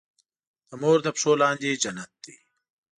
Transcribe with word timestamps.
د 0.67 0.71
مور 0.81 0.97
د 1.03 1.07
پښو 1.15 1.31
لاندې 1.41 1.79
جنت 1.83 2.11
دی. 2.23 2.35